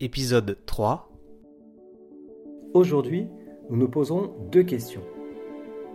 [0.00, 1.10] épisode 3.
[2.72, 3.28] Aujourd'hui,
[3.68, 5.02] nous nous posons deux questions.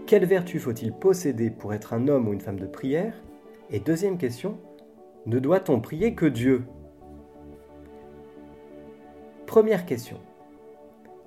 [0.05, 3.15] Quelle vertu faut-il posséder pour être un homme ou une femme de prière?
[3.69, 4.57] Et deuxième question,
[5.25, 6.63] ne doit-on prier que Dieu?
[9.45, 10.19] Première question.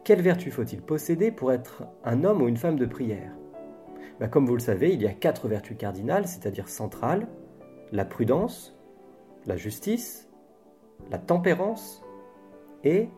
[0.04, 3.32] Quelle vertu faut-il posséder pour être un homme ou une femme de prière?
[4.20, 7.26] Ben, Comme vous le savez, il y a quatre vertus cardinales, c'est-à-dire centrales,
[7.90, 8.76] la prudence,
[9.46, 10.28] la justice,
[11.10, 12.05] la tempérance
[12.86, 13.08] et,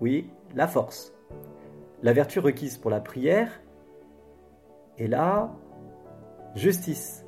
[0.00, 1.12] oui, la force.
[2.02, 3.60] La vertu requise pour la prière
[4.98, 5.50] est la
[6.54, 7.26] justice.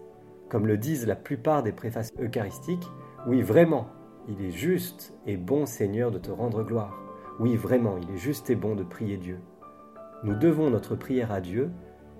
[0.48, 2.86] Comme le disent la plupart des préfaces eucharistiques,
[3.26, 3.88] oui, vraiment,
[4.28, 6.98] il est juste et bon Seigneur de te rendre gloire.
[7.40, 9.40] Oui, vraiment, il est juste et bon de prier Dieu.
[10.22, 11.70] Nous devons notre prière à Dieu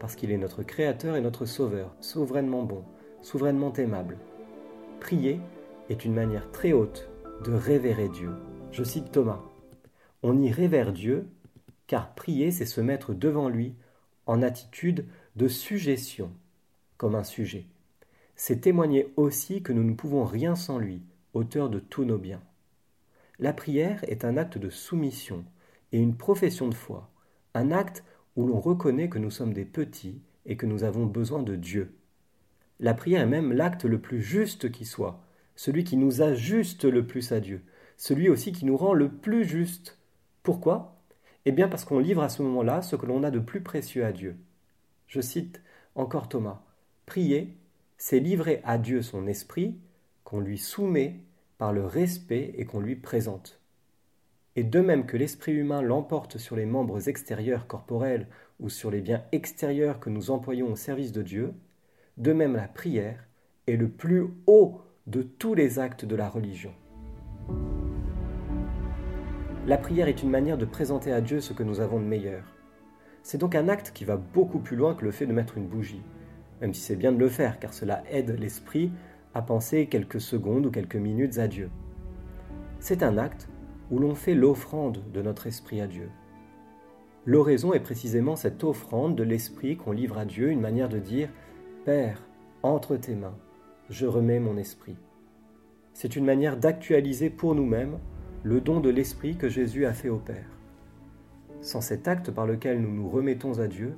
[0.01, 2.83] parce qu'il est notre Créateur et notre Sauveur, souverainement bon,
[3.21, 4.19] souverainement aimable.
[4.99, 5.41] Prier
[5.89, 7.09] est une manière très haute
[7.45, 8.31] de révérer Dieu.
[8.73, 9.52] Je cite Thomas.
[10.23, 11.27] On irait vers Dieu,
[11.87, 13.75] car prier, c'est se mettre devant lui
[14.27, 15.07] en attitude
[15.37, 16.31] de suggestion,
[16.97, 17.67] comme un sujet.
[18.37, 21.03] C'est témoigner aussi que nous ne pouvons rien sans lui,
[21.35, 22.43] auteur de tous nos biens.
[23.39, 25.45] La prière est un acte de soumission
[25.91, 27.11] et une profession de foi,
[27.55, 28.05] un acte
[28.37, 31.95] où l'on reconnaît que nous sommes des petits et que nous avons besoin de Dieu.
[32.81, 35.25] La prière est même l'acte le plus juste qui soit,
[35.57, 37.63] celui qui nous ajuste le plus à Dieu,
[37.97, 39.99] celui aussi qui nous rend le plus juste.
[40.43, 40.97] Pourquoi?
[41.45, 44.05] Eh bien parce qu'on livre à ce moment-là ce que l'on a de plus précieux
[44.05, 44.37] à Dieu.
[45.07, 45.61] Je cite
[45.95, 46.63] encore Thomas.
[47.07, 47.57] Prier,
[47.97, 49.79] c'est livrer à Dieu son esprit
[50.25, 51.21] qu'on lui soumet
[51.59, 53.61] par le respect et qu'on lui présente.
[54.57, 58.27] Et de même que l'esprit humain l'emporte sur les membres extérieurs corporels
[58.59, 61.55] ou sur les biens extérieurs que nous employons au service de Dieu,
[62.17, 63.27] de même la prière
[63.67, 66.75] est le plus haut de tous les actes de la religion.
[69.65, 72.43] La prière est une manière de présenter à Dieu ce que nous avons de meilleur.
[73.23, 75.69] C'est donc un acte qui va beaucoup plus loin que le fait de mettre une
[75.69, 76.03] bougie,
[76.61, 78.91] même si c'est bien de le faire, car cela aide l'esprit
[79.35, 81.71] à penser quelques secondes ou quelques minutes à Dieu.
[82.81, 83.49] C'est un acte
[83.93, 86.11] où l'on fait l'offrande de notre esprit à Dieu.
[87.25, 91.29] L'oraison est précisément cette offrande de l'esprit qu'on livre à Dieu, une manière de dire
[91.85, 92.21] Père,
[92.65, 93.39] entre tes mains,
[93.91, 94.97] je remets mon esprit.
[95.95, 98.01] C'est une manière d'actualiser pour nous-mêmes
[98.45, 100.49] le don de l'Esprit que Jésus a fait au Père.
[101.61, 103.97] Sans cet acte par lequel nous nous remettons à Dieu,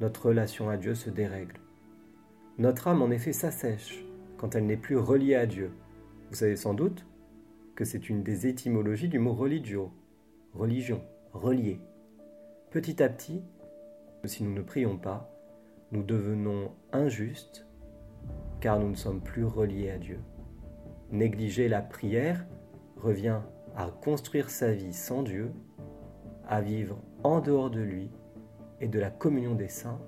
[0.00, 1.60] notre relation à Dieu se dérègle.
[2.56, 4.02] Notre âme en effet s'assèche
[4.38, 5.70] quand elle n'est plus reliée à Dieu.
[6.30, 7.06] Vous savez sans doute
[7.74, 9.92] que c'est une des étymologies du mot religio,
[10.54, 11.02] religion,
[11.32, 11.78] relié.
[12.70, 13.42] Petit à petit,
[14.24, 15.30] si nous ne prions pas,
[15.92, 17.66] nous devenons injustes
[18.60, 20.20] car nous ne sommes plus reliés à Dieu.
[21.10, 22.46] Négliger la prière
[22.96, 23.40] revient
[23.76, 25.52] à construire sa vie sans Dieu,
[26.48, 28.10] à vivre en dehors de lui
[28.80, 30.00] et de la communion des saints,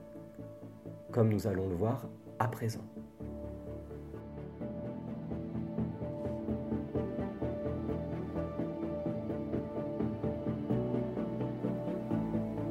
[1.10, 2.84] comme nous allons le voir à présent.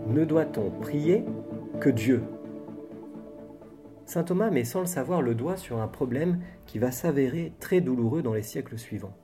[0.08, 1.26] Ne doit-on prier
[1.82, 2.24] que Dieu?
[4.06, 7.82] Saint Thomas met sans le savoir le doigt sur un problème qui va s'avérer très
[7.82, 9.18] douloureux dans les siècles suivants.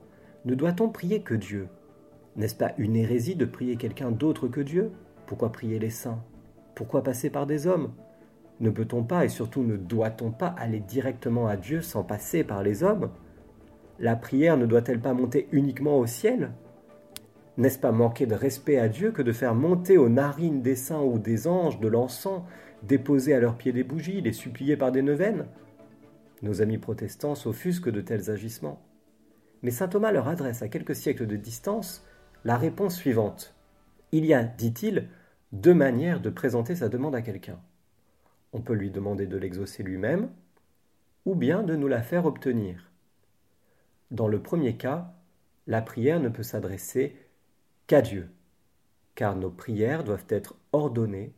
[0.44, 1.68] Ne doit-on prier que Dieu?
[2.34, 4.90] N'est-ce pas une hérésie de prier quelqu'un d'autre que Dieu?
[5.26, 6.22] Pourquoi prier les saints?
[6.74, 7.92] Pourquoi passer par des hommes?
[8.58, 12.62] Ne peut-on pas et surtout ne doit-on pas aller directement à Dieu sans passer par
[12.62, 13.10] les hommes?
[14.00, 16.50] La prière ne doit-elle pas monter uniquement au ciel?
[17.56, 21.02] N'est-ce pas manquer de respect à Dieu que de faire monter aux narines des saints
[21.02, 22.42] ou des anges de l'encens,
[22.82, 25.44] déposer à leurs pieds des bougies, les supplier par des neuvaines?
[26.42, 28.80] Nos amis protestants s'offusquent de tels agissements.
[29.62, 32.04] Mais saint Thomas leur adresse à quelques siècles de distance
[32.44, 33.54] la réponse suivante.
[34.10, 35.08] Il y a, dit-il,
[35.52, 37.60] deux manières de présenter sa demande à quelqu'un.
[38.52, 40.30] On peut lui demander de l'exaucer lui-même,
[41.24, 42.90] ou bien de nous la faire obtenir.
[44.10, 45.14] Dans le premier cas,
[45.66, 47.16] la prière ne peut s'adresser
[47.86, 48.30] qu'à Dieu,
[49.14, 51.32] car nos prières doivent être ordonnées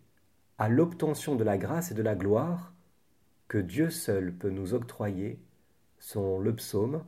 [0.59, 2.73] à l'obtention de la grâce et de la gloire
[3.49, 5.38] que Dieu seul peut nous octroyer,
[5.99, 7.05] sont le psaume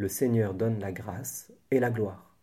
[0.00, 2.34] le Seigneur donne la grâce et la gloire.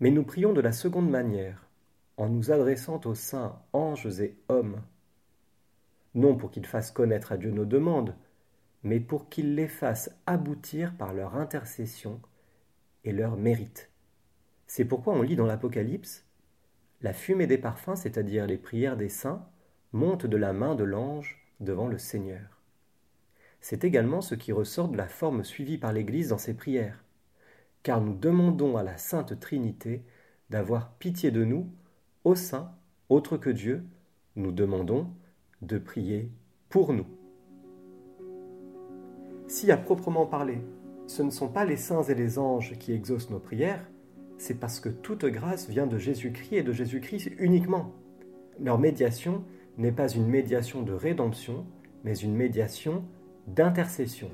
[0.00, 1.68] Mais nous prions de la seconde manière,
[2.16, 4.82] en nous adressant aux saints anges et hommes,
[6.16, 8.16] non pour qu'ils fassent connaître à Dieu nos demandes,
[8.82, 12.20] mais pour qu'ils les fassent aboutir par leur intercession
[13.04, 13.88] et leur mérite.
[14.66, 16.26] C'est pourquoi on lit dans l'Apocalypse
[17.02, 19.48] La fumée des parfums, c'est-à-dire les prières des saints,
[19.92, 22.57] monte de la main de l'ange devant le Seigneur.
[23.60, 27.04] C'est également ce qui ressort de la forme suivie par l'Église dans ses prières.
[27.82, 30.02] car nous demandons à la Sainte Trinité
[30.50, 31.68] d'avoir pitié de nous,
[32.24, 32.72] au sein,
[33.08, 33.84] autre que Dieu,
[34.36, 35.08] nous demandons
[35.62, 36.30] de prier
[36.68, 37.06] pour nous.
[39.46, 40.58] Si à proprement parler,
[41.06, 43.88] ce ne sont pas les saints et les anges qui exaucent nos prières,
[44.36, 47.94] c'est parce que toute grâce vient de Jésus-Christ et de Jésus-Christ uniquement.
[48.60, 49.44] Leur médiation
[49.78, 51.64] n'est pas une médiation de rédemption,
[52.04, 53.04] mais une médiation
[53.54, 54.30] d'intercession.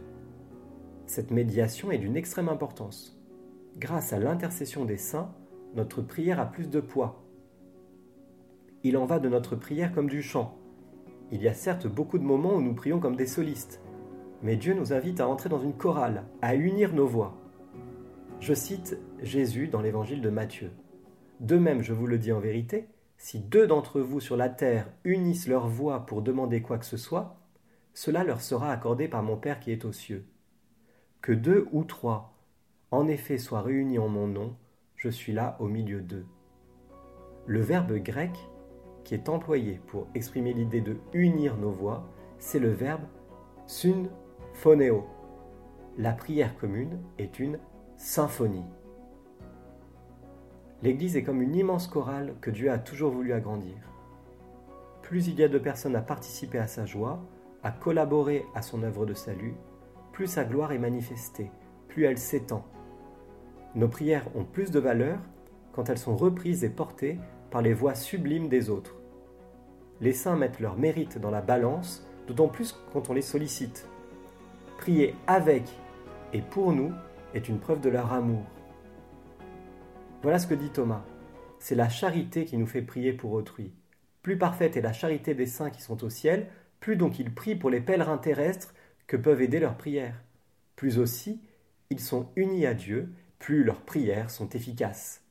[1.06, 3.16] Cette médiation est d'une extrême importance.
[3.78, 5.32] Grâce à l'intercession des saints,
[5.74, 7.24] notre prière a plus de poids.
[8.82, 10.58] Il en va de notre prière comme du chant.
[11.30, 13.80] Il y a certes beaucoup de moments où nous prions comme des solistes,
[14.42, 17.34] mais Dieu nous invite à entrer dans une chorale, à unir nos voix.
[18.40, 20.70] Je cite Jésus dans l'évangile de Matthieu.
[21.40, 24.90] De même, je vous le dis en vérité, si deux d'entre vous sur la terre
[25.04, 27.43] unissent leur voix pour demander quoi que ce soit,
[27.94, 30.26] cela leur sera accordé par mon Père qui est aux cieux.
[31.22, 32.34] Que deux ou trois,
[32.90, 34.56] en effet, soient réunis en mon nom,
[34.96, 36.26] je suis là au milieu d'eux.
[37.46, 38.32] Le verbe grec
[39.04, 42.08] qui est employé pour exprimer l'idée de unir nos voix,
[42.38, 43.04] c'est le verbe
[43.66, 44.08] sun
[44.52, 45.06] phoneo.
[45.96, 47.58] La prière commune est une
[47.96, 48.64] symphonie.
[50.82, 53.76] L'Église est comme une immense chorale que Dieu a toujours voulu agrandir.
[55.02, 57.22] Plus il y a de personnes à participer à sa joie,
[57.64, 59.54] à collaborer à son œuvre de salut,
[60.12, 61.50] plus sa gloire est manifestée,
[61.88, 62.64] plus elle s'étend.
[63.74, 65.18] Nos prières ont plus de valeur
[65.72, 67.18] quand elles sont reprises et portées
[67.50, 68.94] par les voix sublimes des autres.
[70.00, 73.88] Les saints mettent leur mérite dans la balance, d'autant plus quand on les sollicite.
[74.76, 75.64] Prier avec
[76.32, 76.92] et pour nous
[77.32, 78.44] est une preuve de leur amour.
[80.22, 81.04] Voilà ce que dit Thomas.
[81.58, 83.72] C'est la charité qui nous fait prier pour autrui.
[84.22, 86.48] Plus parfaite est la charité des saints qui sont au ciel,
[86.84, 88.74] plus donc ils prient pour les pèlerins terrestres
[89.06, 90.22] que peuvent aider leurs prières.
[90.76, 91.40] Plus aussi,
[91.88, 95.22] ils sont unis à Dieu, plus leurs prières sont efficaces.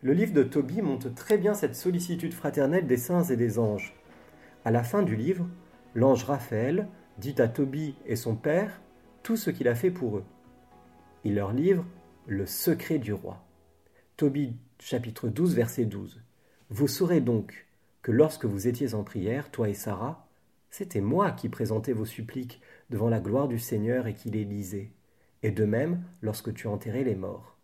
[0.00, 3.96] Le livre de Tobie montre très bien cette sollicitude fraternelle des saints et des anges.
[4.64, 5.48] À la fin du livre,
[5.96, 6.86] l'ange Raphaël
[7.18, 8.80] dit à Tobie et son père
[9.24, 10.24] tout ce qu'il a fait pour eux.
[11.24, 11.84] Il leur livre
[12.28, 13.44] le secret du roi.
[14.16, 16.22] Tobie chapitre 12 verset 12.
[16.70, 17.66] Vous saurez donc
[18.02, 20.27] que lorsque vous étiez en prière, toi et Sarah,
[20.70, 22.60] c'était moi qui présentais vos suppliques
[22.90, 24.90] devant la gloire du Seigneur et qui les lisais,
[25.42, 27.56] et de même lorsque tu enterrais les morts.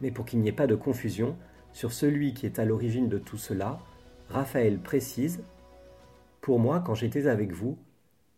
[0.00, 1.36] Mais pour qu'il n'y ait pas de confusion
[1.72, 3.80] sur celui qui est à l'origine de tout cela,
[4.28, 5.42] Raphaël précise
[6.40, 7.78] Pour moi, quand j'étais avec vous,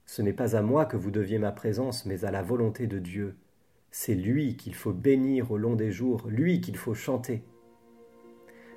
[0.06, 2.99] ce n'est pas à moi que vous deviez ma présence, mais à la volonté de
[2.99, 3.37] Dieu.
[3.90, 7.43] C'est lui qu'il faut bénir au long des jours, lui qu'il faut chanter.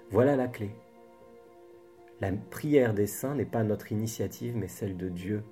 [0.09, 0.71] Voilà la clé.
[2.19, 5.43] La prière des saints n'est pas notre initiative, mais celle de Dieu.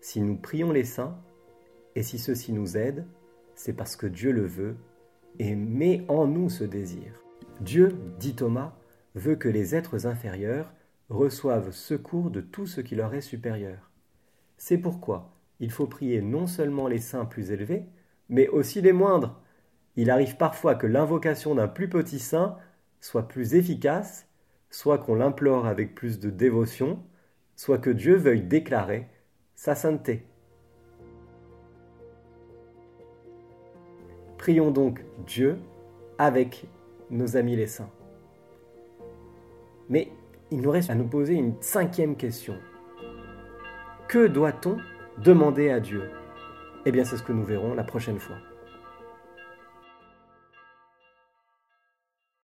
[0.00, 1.18] Si nous prions les saints,
[1.94, 3.06] et si ceux-ci nous aident,
[3.54, 4.76] c'est parce que Dieu le veut
[5.38, 7.12] et met en nous ce désir.
[7.60, 8.74] Dieu, dit Thomas,
[9.14, 10.72] veut que les êtres inférieurs
[11.08, 13.90] reçoivent secours de tout ce qui leur est supérieur.
[14.56, 15.30] C'est pourquoi
[15.60, 17.84] il faut prier non seulement les saints plus élevés,
[18.28, 19.40] mais aussi les moindres.
[19.96, 22.56] Il arrive parfois que l'invocation d'un plus petit saint
[23.00, 24.26] soit plus efficace,
[24.74, 26.98] soit qu'on l'implore avec plus de dévotion,
[27.54, 29.06] soit que Dieu veuille déclarer
[29.54, 30.26] sa sainteté.
[34.36, 35.58] Prions donc Dieu
[36.18, 36.66] avec
[37.08, 37.90] nos amis les saints.
[39.88, 40.08] Mais
[40.50, 42.56] il nous reste à nous poser une cinquième question.
[44.08, 44.78] Que doit-on
[45.18, 46.10] demander à Dieu?
[46.84, 48.38] Eh bien, c'est ce que nous verrons la prochaine fois.